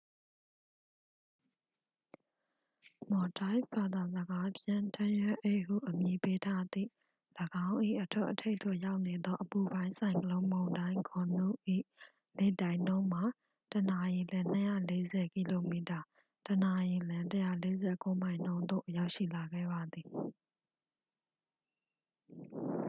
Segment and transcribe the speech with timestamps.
[3.09, 6.89] မော်ဒိုက်ဖ် ဘာသာစကားဖြင့် ထန်းရွက်အိတ်ဟုအမည်ပေးထားသည့်
[7.67, 11.47] ၎င်း၏အထွတ်အထိပ်သို့ရောက်နေသော အပူပိုင်းဆိုင်ကလုန်းမုန်တိုင်းဂွန်နု
[12.37, 13.23] ၏လေတိုက်နှုန်းမှာ
[13.71, 14.57] တစ်နာရီလျှင် ၂
[14.91, 15.99] ၄၀ ကီလိုမီတာ
[16.47, 17.33] တစ်နာရီလျှင် ၁
[17.63, 20.07] ၄၉ မိုင် နှုန်းသို့ ရောက်ရှိလာခဲ့ပါသည်။